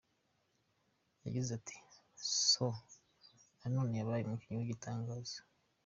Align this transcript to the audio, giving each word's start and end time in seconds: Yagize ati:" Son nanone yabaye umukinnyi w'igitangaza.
Yagize 1.23 1.49
ati:" 1.59 1.75
Son 2.49 2.75
nanone 3.59 3.93
yabaye 3.99 4.21
umukinnyi 4.23 4.57
w'igitangaza. 4.59 5.37